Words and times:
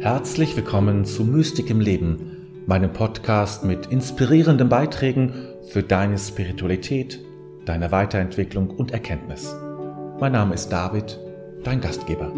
Herzlich 0.00 0.56
willkommen 0.56 1.04
zu 1.04 1.24
Mystik 1.24 1.68
im 1.68 1.78
Leben, 1.78 2.64
meinem 2.66 2.90
Podcast 2.90 3.64
mit 3.64 3.84
inspirierenden 3.88 4.70
Beiträgen 4.70 5.34
für 5.68 5.82
deine 5.82 6.18
Spiritualität, 6.18 7.20
deine 7.66 7.92
Weiterentwicklung 7.92 8.70
und 8.70 8.92
Erkenntnis. 8.92 9.54
Mein 10.18 10.32
Name 10.32 10.54
ist 10.54 10.70
David, 10.70 11.20
dein 11.64 11.82
Gastgeber. 11.82 12.32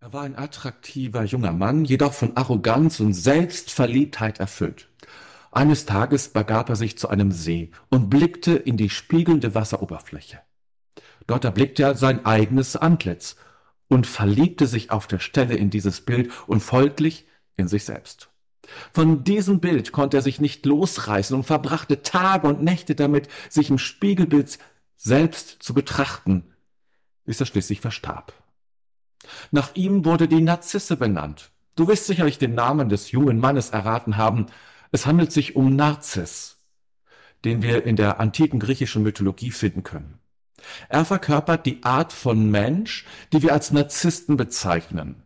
Er 0.00 0.14
war 0.14 0.22
ein 0.22 0.38
attraktiver 0.38 1.24
junger 1.24 1.52
Mann, 1.52 1.84
jedoch 1.84 2.14
von 2.14 2.38
Arroganz 2.38 3.00
und 3.00 3.12
Selbstverliebtheit 3.12 4.40
erfüllt. 4.40 4.88
Eines 5.52 5.84
Tages 5.84 6.30
begab 6.30 6.70
er 6.70 6.76
sich 6.76 6.96
zu 6.96 7.10
einem 7.10 7.32
See 7.32 7.70
und 7.90 8.08
blickte 8.08 8.52
in 8.52 8.78
die 8.78 8.88
spiegelnde 8.88 9.54
Wasseroberfläche. 9.54 10.38
Dort 11.26 11.44
erblickte 11.44 11.82
er 11.82 11.94
sein 11.96 12.24
eigenes 12.24 12.76
Antlitz 12.76 13.36
und 13.90 14.06
verliebte 14.06 14.66
sich 14.68 14.90
auf 14.90 15.08
der 15.08 15.18
Stelle 15.18 15.56
in 15.56 15.68
dieses 15.68 16.00
Bild 16.00 16.30
und 16.46 16.60
folglich 16.60 17.26
in 17.56 17.68
sich 17.68 17.84
selbst. 17.84 18.30
Von 18.92 19.24
diesem 19.24 19.58
Bild 19.58 19.90
konnte 19.90 20.18
er 20.18 20.22
sich 20.22 20.40
nicht 20.40 20.64
losreißen 20.64 21.36
und 21.36 21.42
verbrachte 21.42 22.02
Tage 22.02 22.46
und 22.46 22.62
Nächte 22.62 22.94
damit, 22.94 23.28
sich 23.48 23.68
im 23.68 23.78
Spiegelbild 23.78 24.58
selbst 24.96 25.60
zu 25.60 25.74
betrachten, 25.74 26.54
bis 27.24 27.40
er 27.40 27.46
schließlich 27.46 27.80
verstarb. 27.80 28.32
Nach 29.50 29.74
ihm 29.74 30.04
wurde 30.04 30.28
die 30.28 30.40
Narzisse 30.40 30.96
benannt. 30.96 31.50
Du 31.74 31.88
wirst 31.88 32.06
sicherlich 32.06 32.38
den 32.38 32.54
Namen 32.54 32.88
des 32.88 33.10
jungen 33.10 33.40
Mannes 33.40 33.70
erraten 33.70 34.16
haben. 34.16 34.46
Es 34.92 35.04
handelt 35.04 35.32
sich 35.32 35.56
um 35.56 35.74
Narzis, 35.74 36.58
den 37.44 37.60
wir 37.62 37.84
in 37.84 37.96
der 37.96 38.20
antiken 38.20 38.60
griechischen 38.60 39.02
Mythologie 39.02 39.50
finden 39.50 39.82
können. 39.82 40.19
Er 40.88 41.04
verkörpert 41.04 41.66
die 41.66 41.82
Art 41.82 42.12
von 42.12 42.50
Mensch, 42.50 43.06
die 43.32 43.42
wir 43.42 43.52
als 43.52 43.70
Narzissten 43.70 44.36
bezeichnen. 44.36 45.22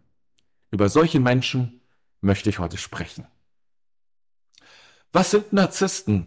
Über 0.71 0.89
solche 0.89 1.21
Menschen 1.21 1.81
möchte 2.21 2.51
ich 2.51 2.59
heute 2.59 2.79
sprechen. 2.79 3.27
Was 5.13 5.31
sind 5.31 5.53
Narzissten? 5.53 6.27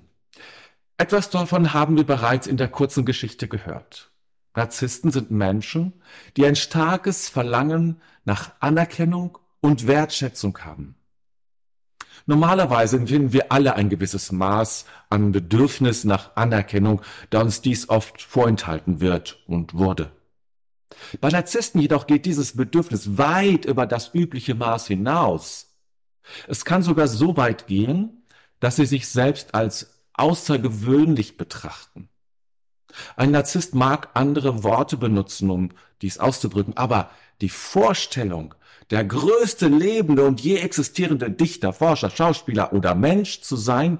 Etwas 0.97 1.29
davon 1.29 1.73
haben 1.73 1.97
wir 1.97 2.05
bereits 2.05 2.47
in 2.47 2.57
der 2.57 2.69
kurzen 2.69 3.05
Geschichte 3.05 3.47
gehört. 3.47 4.11
Narzissten 4.55 5.11
sind 5.11 5.29
Menschen, 5.29 6.01
die 6.35 6.45
ein 6.45 6.55
starkes 6.55 7.29
Verlangen 7.29 8.01
nach 8.25 8.53
Anerkennung 8.59 9.37
und 9.61 9.85
Wertschätzung 9.85 10.57
haben. 10.59 10.95
Normalerweise 12.25 12.97
empfinden 12.97 13.33
wir 13.33 13.51
alle 13.51 13.75
ein 13.75 13.89
gewisses 13.89 14.31
Maß 14.31 14.85
an 15.09 15.31
Bedürfnis 15.31 16.03
nach 16.03 16.35
Anerkennung, 16.35 17.01
da 17.29 17.41
uns 17.41 17.61
dies 17.61 17.89
oft 17.89 18.21
vorenthalten 18.21 18.99
wird 18.99 19.43
und 19.47 19.73
wurde. 19.73 20.11
Bei 21.21 21.29
Narzissten 21.29 21.79
jedoch 21.81 22.07
geht 22.07 22.25
dieses 22.25 22.55
Bedürfnis 22.55 23.17
weit 23.17 23.65
über 23.65 23.85
das 23.85 24.13
übliche 24.13 24.55
Maß 24.55 24.87
hinaus. 24.87 25.75
Es 26.47 26.65
kann 26.65 26.83
sogar 26.83 27.07
so 27.07 27.37
weit 27.37 27.67
gehen, 27.67 28.23
dass 28.59 28.77
sie 28.77 28.85
sich 28.85 29.07
selbst 29.07 29.53
als 29.53 30.01
außergewöhnlich 30.13 31.37
betrachten. 31.37 32.09
Ein 33.15 33.31
Narzisst 33.31 33.75
mag 33.75 34.09
andere 34.15 34.63
Worte 34.63 34.97
benutzen, 34.97 35.49
um 35.49 35.69
dies 36.01 36.17
auszudrücken, 36.17 36.75
aber 36.77 37.11
die 37.41 37.49
Vorstellung, 37.49 38.55
der 38.89 39.03
größte 39.03 39.67
lebende 39.67 40.25
und 40.25 40.41
je 40.41 40.57
existierende 40.57 41.29
Dichter, 41.29 41.73
Forscher, 41.73 42.09
Schauspieler 42.09 42.73
oder 42.73 42.95
Mensch 42.95 43.41
zu 43.41 43.55
sein, 43.55 43.99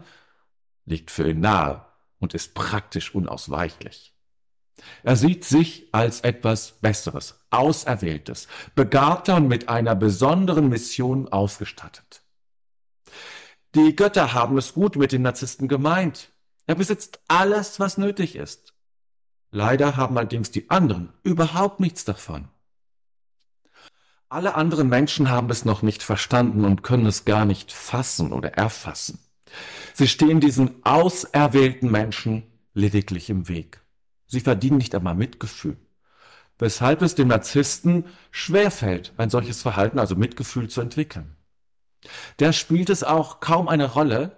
liegt 0.86 1.12
für 1.12 1.30
ihn 1.30 1.42
nahe 1.42 1.86
und 2.20 2.34
ist 2.34 2.54
praktisch 2.54 3.14
unausweichlich. 3.14 4.14
Er 5.04 5.16
sieht 5.16 5.44
sich 5.44 5.90
als 5.92 6.22
etwas 6.22 6.74
Besseres, 6.82 7.40
Auserwähltes, 7.50 8.48
begabter 8.76 9.36
und 9.36 9.48
mit 9.48 9.70
einer 9.70 9.96
besonderen 9.96 10.70
Mission 10.70 11.28
ausgestattet. 11.28 12.22
Die 13.76 13.96
Götter 13.96 14.34
haben 14.34 14.58
es 14.58 14.74
gut 14.74 14.96
mit 14.96 15.12
den 15.12 15.24
Narzissten 15.24 15.68
gemeint. 15.68 16.30
Er 16.68 16.76
besitzt 16.76 17.20
alles, 17.28 17.80
was 17.80 17.98
nötig 17.98 18.36
ist. 18.36 18.74
Leider 19.52 19.98
haben 19.98 20.18
allerdings 20.18 20.52
die 20.52 20.70
anderen 20.70 21.14
überhaupt 21.24 21.80
nichts 21.80 22.06
davon. 22.06 22.50
Alle 24.30 24.56
anderen 24.56 24.90
Menschen 24.90 25.30
haben 25.30 25.50
es 25.50 25.64
noch 25.64 25.82
nicht 25.82 26.04
verstanden 26.04 26.66
und 26.66 26.84
können 26.84 27.06
es 27.06 27.24
gar 27.24 27.46
nicht 27.46 27.72
fassen 27.72 28.34
oder 28.34 28.54
erfassen. 28.54 29.20
Sie 29.94 30.08
stehen 30.08 30.42
diesen 30.42 30.84
auserwählten 30.84 31.90
Menschen 31.90 32.44
lediglich 32.74 33.30
im 33.30 33.48
Weg. 33.48 33.82
Sie 34.26 34.42
verdienen 34.42 34.78
nicht 34.78 34.94
einmal 34.94 35.16
Mitgefühl. 35.16 35.78
Weshalb 36.60 37.02
es 37.04 37.16
dem 37.16 37.30
Narzissten 37.30 38.06
schwerfällt, 38.32 39.14
ein 39.16 39.30
solches 39.30 39.62
Verhalten, 39.62 39.98
also 39.98 40.16
Mitgefühl 40.16 40.70
zu 40.70 40.82
entwickeln. 40.82 41.38
Der 42.40 42.52
spielt 42.52 42.90
es 42.90 43.06
auch 43.06 43.40
kaum 43.40 43.70
eine 43.70 43.94
Rolle, 43.94 44.36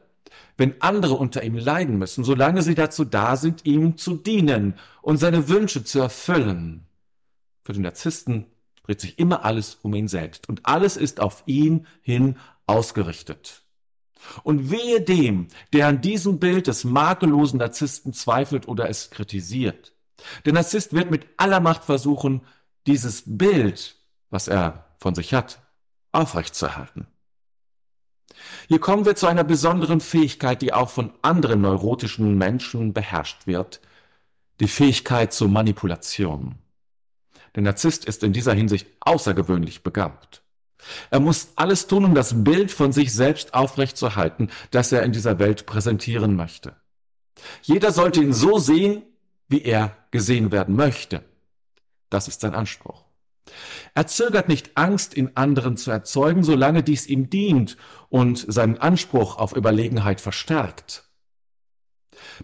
wenn 0.55 0.81
andere 0.81 1.15
unter 1.15 1.41
ihm 1.43 1.55
leiden 1.55 1.97
müssen, 1.97 2.23
solange 2.23 2.61
sie 2.61 2.75
dazu 2.75 3.05
da 3.05 3.37
sind, 3.37 3.65
ihm 3.65 3.97
zu 3.97 4.15
dienen 4.15 4.75
und 5.01 5.17
seine 5.17 5.49
Wünsche 5.49 5.83
zu 5.83 5.99
erfüllen. 5.99 6.85
Für 7.63 7.73
den 7.73 7.83
Narzissten 7.83 8.45
dreht 8.89 9.01
sich 9.01 9.19
immer 9.19 9.45
alles 9.45 9.77
um 9.83 9.93
ihn 9.93 10.07
selbst 10.07 10.49
und 10.49 10.65
alles 10.65 10.97
ist 10.97 11.19
auf 11.19 11.43
ihn 11.45 11.85
hin 12.01 12.37
ausgerichtet. 12.65 13.61
Und 14.41 14.71
wehe 14.71 14.99
dem, 14.99 15.47
der 15.73 15.87
an 15.87 16.01
diesem 16.01 16.39
Bild 16.39 16.65
des 16.65 16.85
makellosen 16.85 17.59
Narzissten 17.59 18.13
zweifelt 18.13 18.67
oder 18.67 18.89
es 18.89 19.11
kritisiert. 19.11 19.93
Der 20.43 20.53
Narzisst 20.53 20.93
wird 20.93 21.11
mit 21.11 21.27
aller 21.37 21.59
Macht 21.59 21.83
versuchen, 21.83 22.41
dieses 22.87 23.23
Bild, 23.27 23.95
was 24.31 24.47
er 24.47 24.87
von 24.97 25.13
sich 25.13 25.35
hat, 25.35 25.61
aufrechtzuerhalten. 26.11 27.05
Hier 28.69 28.79
kommen 28.79 29.05
wir 29.05 29.15
zu 29.15 29.27
einer 29.27 29.43
besonderen 29.43 30.01
Fähigkeit, 30.01 30.63
die 30.63 30.73
auch 30.73 30.89
von 30.89 31.13
anderen 31.21 31.61
neurotischen 31.61 32.39
Menschen 32.39 32.93
beherrscht 32.93 33.45
wird, 33.45 33.81
die 34.59 34.67
Fähigkeit 34.67 35.31
zur 35.31 35.47
Manipulation. 35.47 36.55
Der 37.55 37.63
Narzisst 37.63 38.05
ist 38.05 38.23
in 38.23 38.33
dieser 38.33 38.53
Hinsicht 38.53 38.87
außergewöhnlich 38.99 39.83
begabt. 39.83 40.43
Er 41.09 41.19
muss 41.19 41.49
alles 41.55 41.87
tun, 41.87 42.05
um 42.05 42.15
das 42.15 42.43
Bild 42.43 42.71
von 42.71 42.91
sich 42.91 43.13
selbst 43.13 43.53
aufrechtzuerhalten, 43.53 44.49
das 44.71 44.91
er 44.91 45.03
in 45.03 45.11
dieser 45.11 45.39
Welt 45.39 45.65
präsentieren 45.65 46.35
möchte. 46.35 46.75
Jeder 47.61 47.91
sollte 47.91 48.21
ihn 48.21 48.33
so 48.33 48.59
sehen, 48.59 49.03
wie 49.47 49.61
er 49.61 49.95
gesehen 50.11 50.51
werden 50.51 50.75
möchte. 50.75 51.23
Das 52.09 52.27
ist 52.27 52.41
sein 52.41 52.55
Anspruch. 52.55 53.05
Er 53.95 54.07
zögert 54.07 54.47
nicht 54.47 54.71
Angst 54.75 55.13
in 55.13 55.35
anderen 55.35 55.75
zu 55.75 55.89
erzeugen, 55.91 56.43
solange 56.43 56.83
dies 56.83 57.07
ihm 57.07 57.29
dient 57.29 57.77
und 58.09 58.45
seinen 58.47 58.77
Anspruch 58.77 59.37
auf 59.37 59.55
Überlegenheit 59.55 60.21
verstärkt. 60.21 61.05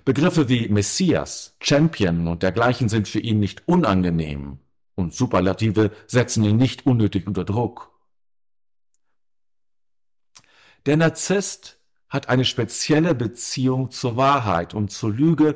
Begriffe 0.03 0.49
wie 0.49 0.67
Messias, 0.69 1.55
Champion 1.61 2.27
und 2.27 2.44
dergleichen 2.44 2.89
sind 2.89 3.07
für 3.07 3.19
ihn 3.19 3.39
nicht 3.39 3.67
unangenehm 3.67 4.59
und 4.95 5.13
Superlative 5.13 5.91
setzen 6.07 6.44
ihn 6.44 6.57
nicht 6.57 6.85
unnötig 6.85 7.28
unter 7.28 7.44
Druck. 7.44 7.91
Der 10.85 10.97
Narzisst 10.97 11.79
hat 12.09 12.29
eine 12.29 12.45
spezielle 12.45 13.16
Beziehung 13.16 13.91
zur 13.91 14.17
Wahrheit 14.17 14.73
und 14.73 14.91
zur 14.91 15.11
Lüge, 15.11 15.56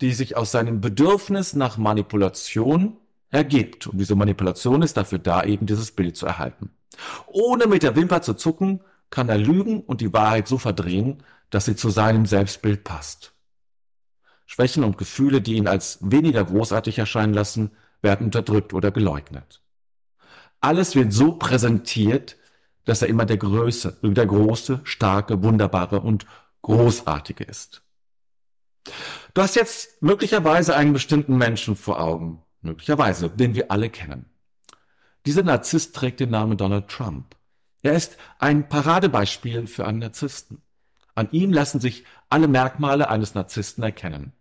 die 0.00 0.12
sich 0.12 0.36
aus 0.36 0.52
seinem 0.52 0.80
Bedürfnis 0.80 1.54
nach 1.54 1.78
Manipulation 1.78 2.96
ergibt. 3.30 3.86
Und 3.86 3.98
diese 3.98 4.14
Manipulation 4.14 4.82
ist 4.82 4.96
dafür 4.96 5.18
da, 5.18 5.42
eben 5.44 5.66
dieses 5.66 5.92
Bild 5.92 6.16
zu 6.16 6.26
erhalten. 6.26 6.70
Ohne 7.26 7.66
mit 7.66 7.82
der 7.82 7.96
Wimper 7.96 8.22
zu 8.22 8.34
zucken, 8.34 8.80
kann 9.10 9.28
er 9.28 9.38
lügen 9.38 9.80
und 9.80 10.00
die 10.00 10.12
Wahrheit 10.12 10.48
so 10.48 10.58
verdrehen, 10.58 11.22
dass 11.50 11.64
sie 11.64 11.76
zu 11.76 11.90
seinem 11.90 12.26
Selbstbild 12.26 12.84
passt. 12.84 13.32
Schwächen 14.46 14.84
und 14.84 14.98
Gefühle, 14.98 15.40
die 15.40 15.54
ihn 15.54 15.66
als 15.68 15.98
weniger 16.02 16.44
großartig 16.44 16.98
erscheinen 16.98 17.34
lassen, 17.34 17.72
werden 18.02 18.26
unterdrückt 18.26 18.74
oder 18.74 18.90
geleugnet. 18.90 19.62
Alles 20.60 20.94
wird 20.94 21.12
so 21.12 21.32
präsentiert, 21.32 22.36
dass 22.84 23.02
er 23.02 23.08
immer 23.08 23.26
der 23.26 23.36
Größe, 23.36 23.98
der 24.02 24.26
große, 24.26 24.80
starke, 24.84 25.42
wunderbare 25.42 26.00
und 26.00 26.26
großartige 26.62 27.44
ist. 27.44 27.82
Du 29.34 29.42
hast 29.42 29.56
jetzt 29.56 30.00
möglicherweise 30.02 30.76
einen 30.76 30.92
bestimmten 30.92 31.36
Menschen 31.36 31.76
vor 31.76 32.00
Augen, 32.00 32.42
möglicherweise, 32.62 33.28
den 33.28 33.54
wir 33.54 33.70
alle 33.70 33.90
kennen. 33.90 34.26
Dieser 35.26 35.42
Narzisst 35.42 35.94
trägt 35.94 36.20
den 36.20 36.30
Namen 36.30 36.56
Donald 36.56 36.88
Trump. 36.88 37.36
Er 37.82 37.94
ist 37.94 38.16
ein 38.38 38.68
Paradebeispiel 38.68 39.66
für 39.66 39.86
einen 39.86 39.98
Narzissten. 39.98 40.62
An 41.14 41.28
ihm 41.32 41.52
lassen 41.52 41.80
sich 41.80 42.04
alle 42.30 42.48
Merkmale 42.48 43.10
eines 43.10 43.34
Narzissten 43.34 43.82
erkennen. 43.82 44.32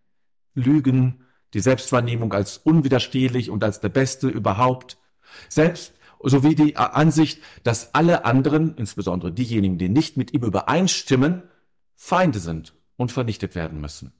Lügen, 0.53 1.24
die 1.55 1.61
Selbstwahrnehmung 1.61 2.33
als 2.33 2.57
unwiderstehlich 2.57 3.49
und 3.49 3.63
als 3.63 3.79
der 3.79 3.89
Beste 3.89 4.27
überhaupt, 4.27 4.97
selbst 5.49 5.93
sowie 6.21 6.55
die 6.55 6.75
Ansicht, 6.75 7.41
dass 7.63 7.95
alle 7.95 8.25
anderen, 8.25 8.75
insbesondere 8.75 9.31
diejenigen, 9.31 9.77
die 9.77 9.89
nicht 9.89 10.17
mit 10.17 10.33
ihm 10.33 10.43
übereinstimmen, 10.43 11.43
Feinde 11.95 12.39
sind 12.39 12.73
und 12.97 13.11
vernichtet 13.11 13.55
werden 13.55 13.79
müssen. 13.79 14.11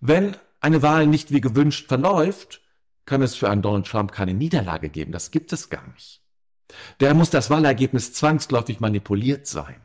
Wenn 0.00 0.36
eine 0.60 0.82
Wahl 0.82 1.06
nicht 1.06 1.32
wie 1.32 1.40
gewünscht 1.40 1.88
verläuft, 1.88 2.62
kann 3.04 3.22
es 3.22 3.34
für 3.34 3.48
einen 3.48 3.62
Donald 3.62 3.86
Trump 3.86 4.12
keine 4.12 4.34
Niederlage 4.34 4.88
geben. 4.88 5.12
Das 5.12 5.30
gibt 5.30 5.52
es 5.52 5.70
gar 5.70 5.86
nicht. 5.92 6.22
Der 7.00 7.14
muss 7.14 7.30
das 7.30 7.50
Wahlergebnis 7.50 8.12
zwangsläufig 8.12 8.80
manipuliert 8.80 9.46
sein. 9.46 9.80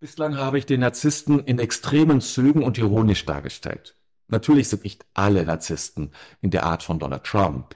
Bislang 0.00 0.36
habe 0.36 0.58
ich 0.58 0.66
den 0.66 0.78
Narzissten 0.78 1.40
in 1.40 1.58
extremen 1.58 2.20
Zügen 2.20 2.62
und 2.62 2.78
ironisch 2.78 3.26
dargestellt. 3.26 3.96
Natürlich 4.28 4.68
sind 4.68 4.84
nicht 4.84 5.04
alle 5.12 5.44
Narzissten 5.44 6.12
in 6.40 6.50
der 6.50 6.62
Art 6.62 6.84
von 6.84 7.00
Donald 7.00 7.24
Trump. 7.24 7.74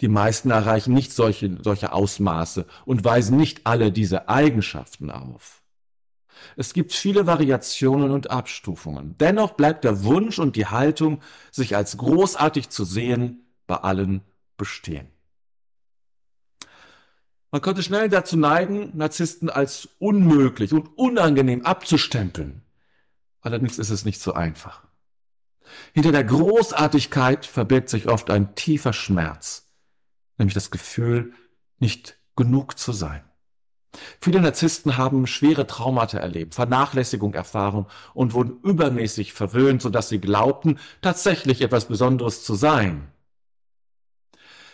Die 0.00 0.06
meisten 0.06 0.52
erreichen 0.52 0.94
nicht 0.94 1.12
solche, 1.12 1.58
solche 1.60 1.92
Ausmaße 1.92 2.66
und 2.84 3.04
weisen 3.04 3.36
nicht 3.36 3.66
alle 3.66 3.90
diese 3.90 4.28
Eigenschaften 4.28 5.10
auf. 5.10 5.64
Es 6.56 6.72
gibt 6.72 6.92
viele 6.92 7.26
Variationen 7.26 8.12
und 8.12 8.30
Abstufungen. 8.30 9.16
Dennoch 9.18 9.54
bleibt 9.54 9.82
der 9.82 10.04
Wunsch 10.04 10.38
und 10.38 10.54
die 10.54 10.66
Haltung, 10.66 11.20
sich 11.50 11.74
als 11.74 11.96
großartig 11.96 12.68
zu 12.68 12.84
sehen, 12.84 13.44
bei 13.66 13.78
allen 13.78 14.20
bestehen. 14.56 15.08
Man 17.54 17.62
könnte 17.62 17.84
schnell 17.84 18.08
dazu 18.08 18.36
neigen, 18.36 18.90
Narzissten 18.96 19.48
als 19.48 19.88
unmöglich 20.00 20.72
und 20.72 20.88
unangenehm 20.98 21.64
abzustempeln. 21.64 22.62
Allerdings 23.42 23.78
ist 23.78 23.90
es 23.90 24.04
nicht 24.04 24.20
so 24.20 24.32
einfach. 24.32 24.82
Hinter 25.92 26.10
der 26.10 26.24
Großartigkeit 26.24 27.46
verbirgt 27.46 27.90
sich 27.90 28.08
oft 28.08 28.28
ein 28.28 28.56
tiefer 28.56 28.92
Schmerz, 28.92 29.72
nämlich 30.36 30.54
das 30.54 30.72
Gefühl, 30.72 31.32
nicht 31.78 32.18
genug 32.34 32.76
zu 32.76 32.90
sein. 32.90 33.22
Viele 34.20 34.40
Narzissten 34.40 34.96
haben 34.96 35.28
schwere 35.28 35.68
Traumata 35.68 36.18
erlebt, 36.18 36.56
Vernachlässigung 36.56 37.34
erfahren 37.34 37.86
und 38.14 38.32
wurden 38.32 38.58
übermäßig 38.64 39.32
verwöhnt, 39.32 39.80
sodass 39.80 40.08
sie 40.08 40.18
glaubten, 40.18 40.80
tatsächlich 41.02 41.62
etwas 41.62 41.86
Besonderes 41.86 42.42
zu 42.42 42.56
sein. 42.56 43.12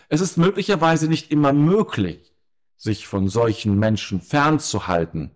Es 0.08 0.22
ist 0.22 0.38
möglicherweise 0.38 1.08
nicht 1.08 1.30
immer 1.30 1.52
möglich, 1.52 2.29
sich 2.80 3.06
von 3.06 3.28
solchen 3.28 3.78
Menschen 3.78 4.22
fernzuhalten. 4.22 5.32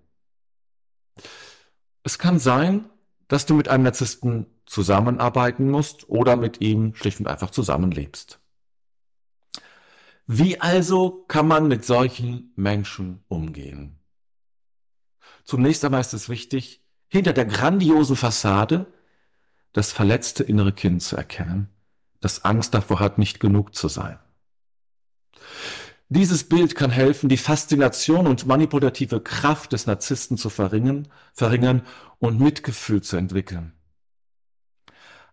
Es 2.02 2.18
kann 2.18 2.38
sein, 2.38 2.88
dass 3.28 3.44
du 3.44 3.52
mit 3.52 3.68
einem 3.68 3.84
Narzissten 3.84 4.46
zusammenarbeiten 4.64 5.70
musst 5.70 6.08
oder 6.08 6.36
mit 6.36 6.62
ihm 6.62 6.94
schlicht 6.94 7.20
und 7.20 7.26
einfach 7.28 7.50
zusammenlebst. 7.50 8.40
Wie 10.26 10.58
also 10.58 11.26
kann 11.28 11.46
man 11.46 11.68
mit 11.68 11.84
solchen 11.84 12.50
Menschen 12.56 13.22
umgehen? 13.28 13.98
Zunächst 15.44 15.84
einmal 15.84 16.00
ist 16.00 16.14
es 16.14 16.30
wichtig, 16.30 16.82
hinter 17.08 17.34
der 17.34 17.44
grandiosen 17.44 18.16
Fassade 18.16 18.86
das 19.74 19.92
verletzte 19.92 20.44
innere 20.44 20.72
Kind 20.72 21.02
zu 21.02 21.16
erkennen, 21.16 21.68
das 22.20 22.46
Angst 22.46 22.72
davor 22.72 23.00
hat, 23.00 23.18
nicht 23.18 23.38
genug 23.38 23.74
zu 23.74 23.88
sein. 23.88 24.18
Dieses 26.08 26.44
Bild 26.48 26.74
kann 26.74 26.90
helfen, 26.90 27.28
die 27.28 27.36
Faszination 27.36 28.26
und 28.26 28.46
manipulative 28.46 29.20
Kraft 29.20 29.72
des 29.72 29.86
Narzissten 29.86 30.36
zu 30.36 30.50
verringern, 30.50 31.08
verringern 31.32 31.82
und 32.18 32.38
Mitgefühl 32.38 33.02
zu 33.02 33.16
entwickeln. 33.16 33.72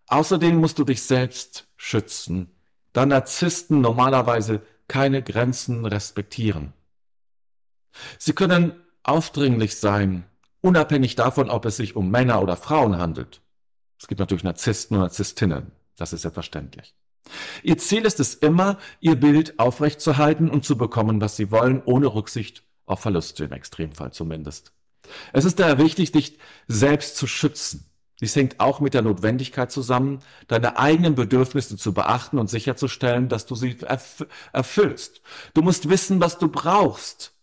Außerdem 0.07 0.55
musst 0.55 0.79
du 0.79 0.83
dich 0.83 1.03
selbst 1.03 1.67
schützen, 1.75 2.51
da 2.93 3.05
Narzissten 3.05 3.81
normalerweise 3.81 4.61
keine 4.87 5.23
Grenzen 5.23 5.85
respektieren. 5.85 6.73
Sie 8.17 8.33
können 8.33 8.73
aufdringlich 9.03 9.77
sein, 9.77 10.25
unabhängig 10.61 11.15
davon, 11.15 11.49
ob 11.49 11.65
es 11.65 11.77
sich 11.77 11.95
um 11.95 12.11
Männer 12.11 12.41
oder 12.41 12.55
Frauen 12.55 12.97
handelt. 12.97 13.41
Es 13.99 14.07
gibt 14.07 14.19
natürlich 14.19 14.43
Narzissten 14.43 14.97
und 14.97 15.03
Narzisstinnen, 15.03 15.71
das 15.95 16.13
ist 16.13 16.21
selbstverständlich. 16.21 16.95
Ihr 17.63 17.77
Ziel 17.77 18.05
ist 18.05 18.19
es 18.19 18.35
immer, 18.35 18.77
ihr 18.99 19.15
Bild 19.15 19.59
aufrechtzuerhalten 19.59 20.49
und 20.49 20.65
zu 20.65 20.77
bekommen, 20.77 21.21
was 21.21 21.37
sie 21.37 21.51
wollen, 21.51 21.81
ohne 21.85 22.07
Rücksicht 22.07 22.63
auf 22.85 23.01
Verluste 23.01 23.45
im 23.45 23.51
Extremfall 23.51 24.11
zumindest. 24.11 24.73
Es 25.33 25.45
ist 25.45 25.59
daher 25.59 25.77
wichtig, 25.77 26.11
dich 26.11 26.37
selbst 26.67 27.17
zu 27.17 27.27
schützen. 27.27 27.85
Dies 28.21 28.35
hängt 28.35 28.59
auch 28.59 28.79
mit 28.79 28.93
der 28.93 29.01
Notwendigkeit 29.01 29.71
zusammen, 29.71 30.19
deine 30.47 30.77
eigenen 30.77 31.15
Bedürfnisse 31.15 31.75
zu 31.75 31.91
beachten 31.91 32.37
und 32.37 32.49
sicherzustellen, 32.49 33.29
dass 33.29 33.47
du 33.47 33.55
sie 33.55 33.77
erf 33.81 34.25
erfüllst. 34.53 35.21
Du 35.55 35.63
musst 35.63 35.89
wissen, 35.89 36.21
was 36.21 36.37
du 36.37 36.47
brauchst. 36.47 37.33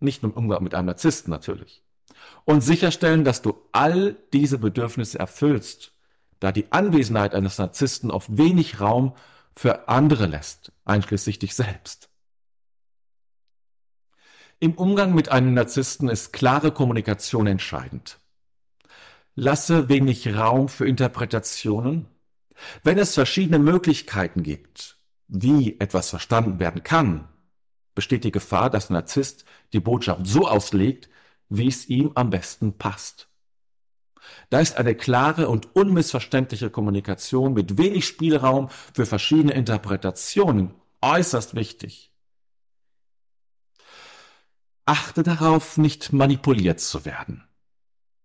Nicht 0.00 0.22
nur 0.22 0.32
im 0.32 0.38
Umgang 0.38 0.64
mit 0.64 0.74
einem 0.74 0.86
Narzissten 0.86 1.30
natürlich. 1.30 1.84
Und 2.44 2.62
sicherstellen, 2.62 3.24
dass 3.24 3.42
du 3.42 3.54
all 3.70 4.16
diese 4.32 4.58
Bedürfnisse 4.58 5.18
erfüllst, 5.18 5.92
da 6.40 6.52
die 6.52 6.70
Anwesenheit 6.72 7.34
eines 7.34 7.58
Narzissten 7.58 8.10
oft 8.10 8.36
wenig 8.36 8.80
Raum 8.80 9.14
für 9.56 9.88
andere 9.88 10.26
lässt, 10.26 10.72
einschließlich 10.84 11.38
dich 11.38 11.54
selbst. 11.54 12.08
Im 14.60 14.74
Umgang 14.74 15.14
mit 15.14 15.28
einem 15.28 15.54
Narzissten 15.54 16.08
ist 16.08 16.32
klare 16.32 16.72
Kommunikation 16.72 17.46
entscheidend. 17.46 18.18
Lasse 19.36 19.88
wenig 19.88 20.34
Raum 20.34 20.68
für 20.68 20.88
Interpretationen. 20.88 22.06
Wenn 22.82 22.98
es 22.98 23.14
verschiedene 23.14 23.60
Möglichkeiten 23.60 24.42
gibt, 24.42 24.98
wie 25.28 25.78
etwas 25.78 26.10
verstanden 26.10 26.58
werden 26.58 26.82
kann, 26.82 27.28
besteht 27.94 28.24
die 28.24 28.32
Gefahr, 28.32 28.68
dass 28.68 28.90
Narzisst 28.90 29.44
die 29.72 29.80
Botschaft 29.80 30.26
so 30.26 30.48
auslegt, 30.48 31.08
wie 31.48 31.68
es 31.68 31.88
ihm 31.88 32.12
am 32.14 32.30
besten 32.30 32.78
passt. 32.78 33.27
Da 34.50 34.60
ist 34.60 34.76
eine 34.76 34.94
klare 34.94 35.48
und 35.48 35.74
unmissverständliche 35.74 36.70
Kommunikation 36.70 37.54
mit 37.54 37.78
wenig 37.78 38.06
Spielraum 38.06 38.68
für 38.92 39.06
verschiedene 39.06 39.52
Interpretationen 39.52 40.74
äußerst 41.00 41.54
wichtig. 41.54 42.12
Achte 44.84 45.22
darauf, 45.22 45.76
nicht 45.76 46.12
manipuliert 46.12 46.80
zu 46.80 47.04
werden. 47.04 47.44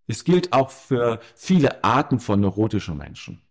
Es 0.07 0.23
gilt 0.23 0.53
auch 0.53 0.69
für 0.69 1.19
viele 1.35 1.83
Arten 1.83 2.19
von 2.19 2.39
neurotischen 2.39 2.97
Menschen. 2.97 3.41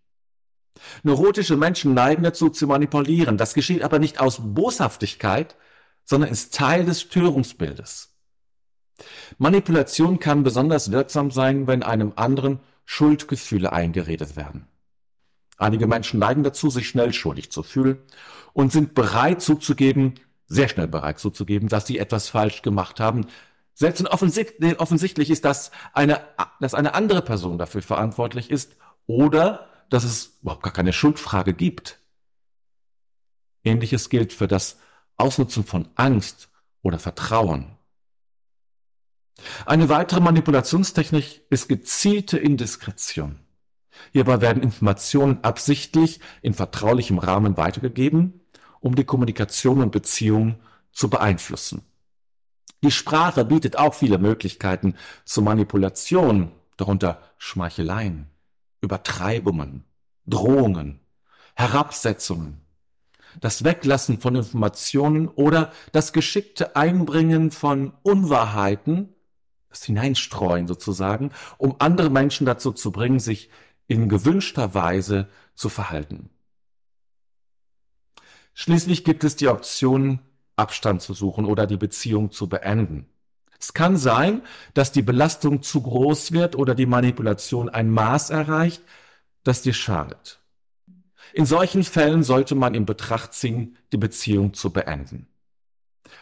Neurotische 1.02 1.56
Menschen 1.56 1.94
neigen 1.94 2.22
dazu 2.22 2.50
zu 2.50 2.66
manipulieren. 2.66 3.36
Das 3.36 3.54
geschieht 3.54 3.82
aber 3.82 3.98
nicht 3.98 4.20
aus 4.20 4.40
Boshaftigkeit, 4.42 5.56
sondern 6.04 6.30
ist 6.30 6.54
Teil 6.54 6.84
des 6.84 7.02
Störungsbildes. 7.02 8.11
Manipulation 9.38 10.18
kann 10.18 10.42
besonders 10.42 10.90
wirksam 10.92 11.30
sein, 11.30 11.66
wenn 11.66 11.82
einem 11.82 12.12
anderen 12.16 12.60
Schuldgefühle 12.84 13.72
eingeredet 13.72 14.36
werden. 14.36 14.66
Einige 15.58 15.86
Menschen 15.86 16.18
neigen 16.18 16.42
dazu, 16.42 16.70
sich 16.70 16.88
schnell 16.88 17.12
schuldig 17.12 17.50
zu 17.50 17.62
fühlen 17.62 17.98
und 18.52 18.72
sind 18.72 18.94
bereit 18.94 19.42
zuzugeben, 19.42 20.14
sehr 20.46 20.68
schnell 20.68 20.88
bereit 20.88 21.18
zuzugeben, 21.18 21.68
dass 21.68 21.86
sie 21.86 21.98
etwas 21.98 22.28
falsch 22.28 22.62
gemacht 22.62 23.00
haben, 23.00 23.26
selbst 23.74 24.04
wenn 24.58 24.76
offensichtlich, 24.76 25.30
ist, 25.30 25.44
dass 25.44 25.70
eine, 25.92 26.20
dass 26.60 26.74
eine 26.74 26.94
andere 26.94 27.22
Person 27.22 27.58
dafür 27.58 27.82
verantwortlich 27.82 28.50
ist 28.50 28.76
oder 29.06 29.68
dass 29.88 30.04
es 30.04 30.38
überhaupt 30.42 30.62
gar 30.62 30.72
keine 30.72 30.92
Schuldfrage 30.92 31.54
gibt. 31.54 31.98
Ähnliches 33.64 34.10
gilt 34.10 34.32
für 34.32 34.48
das 34.48 34.78
Ausnutzen 35.16 35.64
von 35.64 35.88
Angst 35.94 36.48
oder 36.82 36.98
Vertrauen. 36.98 37.76
Eine 39.66 39.88
weitere 39.88 40.20
Manipulationstechnik 40.20 41.42
ist 41.50 41.68
gezielte 41.68 42.38
Indiskretion. 42.38 43.38
Hierbei 44.12 44.40
werden 44.40 44.62
Informationen 44.62 45.42
absichtlich 45.42 46.20
in 46.40 46.54
vertraulichem 46.54 47.18
Rahmen 47.18 47.56
weitergegeben, 47.56 48.40
um 48.80 48.96
die 48.96 49.04
Kommunikation 49.04 49.80
und 49.80 49.92
Beziehung 49.92 50.56
zu 50.92 51.08
beeinflussen. 51.08 51.82
Die 52.82 52.90
Sprache 52.90 53.44
bietet 53.44 53.78
auch 53.78 53.94
viele 53.94 54.18
Möglichkeiten 54.18 54.96
zur 55.24 55.44
Manipulation, 55.44 56.50
darunter 56.76 57.20
Schmeicheleien, 57.38 58.26
Übertreibungen, 58.80 59.84
Drohungen, 60.26 61.00
Herabsetzungen, 61.54 62.60
das 63.40 63.62
Weglassen 63.62 64.20
von 64.20 64.34
Informationen 64.34 65.28
oder 65.28 65.72
das 65.92 66.12
geschickte 66.12 66.74
Einbringen 66.74 67.52
von 67.52 67.92
Unwahrheiten, 68.02 69.14
das 69.72 69.84
Hineinstreuen 69.84 70.66
sozusagen, 70.68 71.30
um 71.58 71.76
andere 71.78 72.10
Menschen 72.10 72.46
dazu 72.46 72.72
zu 72.72 72.92
bringen, 72.92 73.18
sich 73.18 73.50
in 73.88 74.08
gewünschter 74.08 74.74
Weise 74.74 75.28
zu 75.54 75.68
verhalten. 75.68 76.30
Schließlich 78.54 79.04
gibt 79.04 79.24
es 79.24 79.34
die 79.36 79.48
Option 79.48 80.20
Abstand 80.56 81.00
zu 81.00 81.14
suchen 81.14 81.46
oder 81.46 81.66
die 81.66 81.78
Beziehung 81.78 82.30
zu 82.30 82.48
beenden. 82.48 83.06
Es 83.58 83.72
kann 83.72 83.96
sein, 83.96 84.42
dass 84.74 84.92
die 84.92 85.02
Belastung 85.02 85.62
zu 85.62 85.82
groß 85.82 86.32
wird 86.32 86.56
oder 86.56 86.74
die 86.74 86.86
Manipulation 86.86 87.68
ein 87.68 87.90
Maß 87.90 88.30
erreicht, 88.30 88.82
das 89.44 89.62
dir 89.62 89.72
schadet. 89.72 90.40
In 91.32 91.46
solchen 91.46 91.82
Fällen 91.82 92.22
sollte 92.24 92.54
man 92.54 92.74
in 92.74 92.84
Betracht 92.84 93.32
ziehen, 93.32 93.78
die 93.92 93.96
Beziehung 93.96 94.52
zu 94.52 94.70
beenden. 94.70 95.28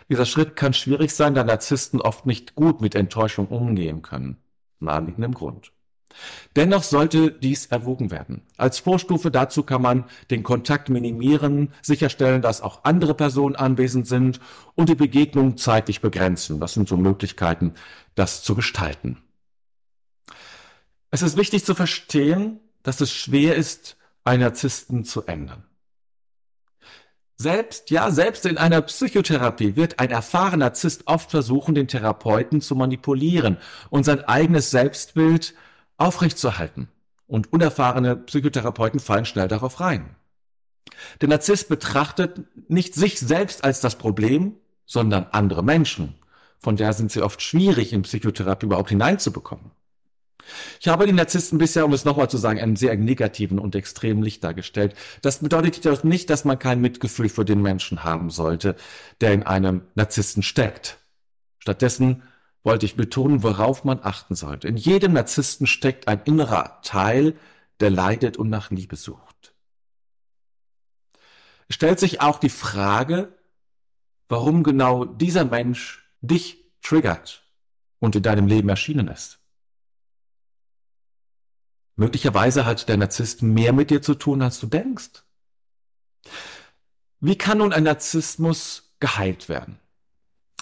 Dieser 0.09 0.27
Schritt 0.27 0.57
kann 0.57 0.73
schwierig 0.73 1.13
sein, 1.13 1.35
da 1.35 1.45
Narzissten 1.45 2.01
oft 2.01 2.27
nicht 2.27 2.55
gut 2.55 2.81
mit 2.81 2.95
Enttäuschung 2.95 3.49
umgehen 3.49 4.03
können. 4.03 4.37
Naheliegendem 4.79 5.35
Grund. 5.35 5.73
Dennoch 6.57 6.83
sollte 6.83 7.31
dies 7.31 7.67
erwogen 7.67 8.11
werden. 8.11 8.43
Als 8.57 8.81
Vorstufe 8.81 9.31
dazu 9.31 9.63
kann 9.63 9.83
man 9.83 10.05
den 10.31 10.43
Kontakt 10.43 10.89
minimieren, 10.89 11.73
sicherstellen, 11.83 12.43
dass 12.43 12.61
auch 12.61 12.85
andere 12.85 13.15
Personen 13.15 13.57
anwesend 13.57 14.07
sind 14.07 14.41
und 14.75 14.89
die 14.89 14.95
Begegnung 14.95 15.57
zeitlich 15.57 16.01
begrenzen. 16.01 16.61
Das 16.61 16.75
sind 16.75 16.89
so 16.89 16.97
Möglichkeiten, 16.97 17.75
das 18.15 18.43
zu 18.43 18.55
gestalten. 18.55 19.19
Es 21.11 21.23
ist 21.23 21.37
wichtig 21.37 21.65
zu 21.65 21.75
verstehen, 21.75 22.61
dass 22.83 23.01
es 23.01 23.13
schwer 23.13 23.57
ist, 23.57 23.97
einen 24.25 24.43
Narzissten 24.43 25.05
zu 25.05 25.23
ändern. 25.27 25.65
Selbst, 27.41 27.89
ja, 27.89 28.11
selbst 28.11 28.45
in 28.45 28.59
einer 28.59 28.83
Psychotherapie 28.83 29.75
wird 29.75 29.99
ein 29.99 30.11
erfahrener 30.11 30.67
Narzisst 30.67 31.07
oft 31.07 31.31
versuchen, 31.31 31.75
den 31.75 31.89
Therapeuten 31.89 32.61
zu 32.61 32.75
manipulieren 32.75 33.57
und 33.89 34.05
sein 34.05 34.23
eigenes 34.25 34.71
Selbstbild 34.71 35.55
aufrechtzuerhalten. 35.97 36.89
Und 37.27 37.51
unerfahrene 37.51 38.15
Psychotherapeuten 38.15 39.01
fallen 39.01 39.25
schnell 39.25 39.49
darauf 39.49 39.81
rein. 39.81 40.17
Der 41.23 41.31
Narzisst 41.31 41.71
betrachtet 41.71 42.43
nicht 42.69 42.93
sich 42.93 43.19
selbst 43.19 43.65
als 43.65 43.81
das 43.81 43.97
Problem, 43.97 44.57
sondern 44.85 45.25
andere 45.31 45.65
Menschen. 45.65 46.17
Von 46.59 46.77
der 46.77 46.93
sind 46.93 47.11
sie 47.11 47.23
oft 47.23 47.41
schwierig 47.41 47.95
in 47.95 48.03
Psychotherapie 48.03 48.67
überhaupt 48.67 48.91
hineinzubekommen. 48.91 49.71
Ich 50.81 50.89
habe 50.89 51.07
die 51.07 51.13
Narzissten 51.13 51.59
bisher, 51.59 51.85
um 51.85 51.93
es 51.93 52.05
nochmal 52.05 52.31
zu 52.31 52.37
sagen, 52.37 52.61
einen 52.61 52.77
sehr 52.77 52.97
negativen 52.97 53.59
und 53.59 53.75
extremen 53.75 54.23
Licht 54.23 54.43
dargestellt. 54.45 54.95
Das 55.23 55.39
bedeutet 55.39 55.77
jedoch 55.77 56.05
nicht, 56.05 56.31
dass 56.31 56.45
man 56.45 56.59
kein 56.59 56.81
Mitgefühl 56.81 57.29
für 57.29 57.45
den 57.45 57.63
Menschen 57.63 58.05
haben 58.05 58.31
sollte, 58.31 58.77
der 59.21 59.33
in 59.33 59.43
einem 59.43 59.83
Narzissten 59.95 60.43
steckt. 60.43 60.99
Stattdessen 61.59 62.23
wollte 62.63 62.87
ich 62.87 62.97
betonen, 62.97 63.43
worauf 63.43 63.85
man 63.85 64.01
achten 64.03 64.35
sollte. 64.35 64.69
In 64.69 64.77
jedem 64.77 65.13
Narzissten 65.13 65.67
steckt 65.67 66.09
ein 66.09 66.23
innerer 66.25 66.81
Teil, 66.83 67.37
der 67.81 67.91
leidet 67.91 68.37
und 68.37 68.51
nach 68.51 68.71
Liebe 68.71 68.97
sucht. 68.97 69.55
Es 71.69 71.77
stellt 71.77 72.01
sich 72.01 72.21
auch 72.21 72.39
die 72.39 72.51
Frage, 72.51 73.33
warum 74.29 74.63
genau 74.63 75.05
dieser 75.05 75.45
Mensch 75.45 76.11
dich 76.21 76.65
triggert 76.83 77.45
und 77.99 78.17
in 78.17 78.23
deinem 78.23 78.47
Leben 78.47 78.69
erschienen 78.69 79.09
ist. 79.09 79.40
Möglicherweise 82.01 82.65
hat 82.65 82.89
der 82.89 82.97
Narzisst 82.97 83.43
mehr 83.43 83.75
mit 83.75 83.91
dir 83.91 84.01
zu 84.01 84.15
tun, 84.15 84.41
als 84.41 84.59
du 84.59 84.67
denkst. 84.67 85.23
Wie 87.21 87.37
kann 87.37 87.59
nun 87.59 87.75
ein 87.75 87.83
Narzissmus 87.83 88.95
geheilt 89.01 89.51
werden? 89.51 89.79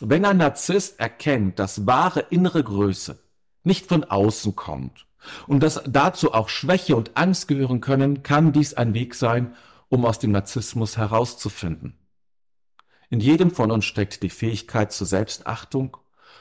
Wenn 0.00 0.24
ein 0.24 0.38
Narzisst 0.38 0.98
erkennt, 0.98 1.60
dass 1.60 1.86
wahre 1.86 2.26
innere 2.30 2.64
Größe 2.64 3.20
nicht 3.62 3.86
von 3.86 4.02
außen 4.02 4.56
kommt 4.56 5.06
und 5.46 5.62
dass 5.62 5.80
dazu 5.86 6.34
auch 6.34 6.48
Schwäche 6.48 6.96
und 6.96 7.16
Angst 7.16 7.46
gehören 7.46 7.80
können, 7.80 8.24
kann 8.24 8.52
dies 8.52 8.74
ein 8.74 8.92
Weg 8.92 9.14
sein, 9.14 9.54
um 9.88 10.06
aus 10.06 10.18
dem 10.18 10.32
Narzissmus 10.32 10.96
herauszufinden. 10.96 11.96
In 13.10 13.20
jedem 13.20 13.52
von 13.52 13.70
uns 13.70 13.84
steckt 13.84 14.24
die 14.24 14.30
Fähigkeit 14.30 14.90
zur 14.90 15.06
Selbstachtung 15.06 15.98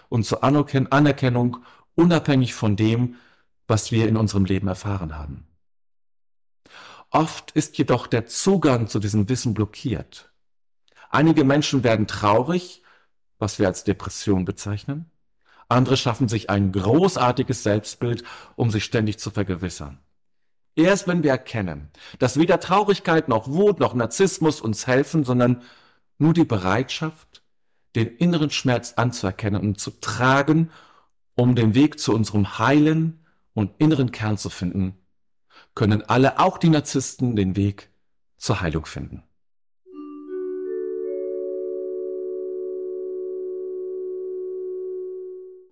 und 0.10 0.25
zur 0.25 0.44
Anerkennung, 0.44 1.58
unabhängig 1.94 2.56
von 2.56 2.75
dem, 2.75 3.18
was 3.67 3.91
wir 3.91 4.07
in 4.07 4.17
unserem 4.17 4.45
Leben 4.45 4.67
erfahren 4.67 5.17
haben. 5.17 5.47
Oft 7.09 7.51
ist 7.51 7.77
jedoch 7.77 8.07
der 8.07 8.25
Zugang 8.25 8.88
zu 8.88 9.00
diesem 9.00 9.29
Wissen 9.29 9.53
blockiert. 9.53 10.31
Einige 11.09 11.43
Menschen 11.43 11.83
werden 11.83 12.07
traurig, 12.07 12.83
was 13.39 13.59
wir 13.59 13.67
als 13.67 13.83
Depression 13.83 14.45
bezeichnen. 14.45 15.09
Andere 15.69 15.97
schaffen 15.97 16.27
sich 16.27 16.50
ein 16.50 16.71
großartiges 16.71 17.63
Selbstbild, 17.63 18.24
um 18.55 18.71
sich 18.71 18.83
ständig 18.83 19.19
zu 19.19 19.31
vergewissern. 19.31 20.00
Erst 20.75 21.07
wenn 21.07 21.24
wir 21.24 21.31
erkennen, 21.31 21.89
dass 22.19 22.38
weder 22.38 22.59
Traurigkeit 22.59 23.29
noch 23.29 23.47
Wut 23.47 23.79
noch 23.79 23.93
Narzissmus 23.93 24.62
uns 24.62 24.86
helfen, 24.86 25.24
sondern 25.24 25.63
nur 26.19 26.33
die 26.33 26.45
Bereitschaft, 26.45 27.41
den 27.95 28.07
inneren 28.17 28.51
Schmerz 28.51 28.93
anzuerkennen 28.93 29.62
und 29.62 29.79
zu 29.79 29.91
tragen, 30.00 30.69
um 31.36 31.55
den 31.55 31.74
Weg 31.74 32.00
zu 32.00 32.13
unserem 32.13 32.59
Heilen, 32.59 33.25
und 33.57 33.71
inneren 33.79 34.11
Kern 34.11 34.37
zu 34.37 34.51
finden, 34.51 34.99
können 35.73 36.03
alle, 36.03 36.39
auch 36.39 36.59
die 36.59 36.69
Narzissten, 36.69 37.35
den 37.35 37.55
Weg 37.55 37.89
zur 38.37 38.61
Heilung 38.61 38.85
finden. 38.85 39.23